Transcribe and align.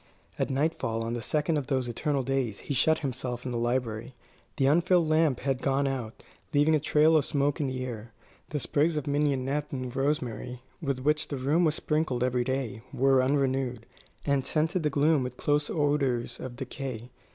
At 0.39 0.49
nightfall 0.49 1.03
on 1.03 1.13
the 1.13 1.21
second 1.21 1.57
of 1.57 1.67
those 1.67 1.87
eternal 1.87 2.23
days 2.23 2.61
he 2.61 2.73
shut 2.73 2.97
himself 3.05 3.45
in 3.45 3.51
the 3.51 3.57
library. 3.59 4.15
The 4.57 4.65
unfilled 4.65 5.07
lamp 5.07 5.41
had 5.41 5.61
gone 5.61 5.85
out, 5.85 6.23
leaving 6.55 6.73
a 6.73 6.79
trail 6.79 7.15
of 7.15 7.23
smoke 7.23 7.61
in 7.61 7.67
the 7.67 7.85
air. 7.85 8.11
The 8.49 8.59
sprigs 8.59 8.97
of 8.97 9.05
mignonette 9.05 9.71
and 9.71 9.95
rosemary, 9.95 10.63
with 10.81 11.01
which 11.01 11.27
the 11.27 11.37
room 11.37 11.65
was 11.65 11.75
sprinkled 11.75 12.23
every 12.23 12.43
day, 12.43 12.81
were 12.91 13.21
unrenewed, 13.21 13.85
and 14.25 14.43
scented 14.43 14.81
the 14.81 14.89
gloom 14.89 15.21
with 15.21 15.37
close 15.37 15.69
odours 15.69 16.39
of 16.39 16.55
decay. 16.55 17.11